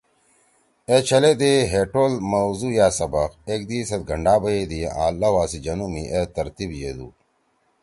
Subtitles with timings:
[0.89, 5.43] اے چھلے دے ہے ٹول موضوع یا سبَق ایک دِیئی سیت گھنڈا بیَدی آں لؤا
[5.51, 7.07] سی جنُو می اے ترتیب ییدُو۔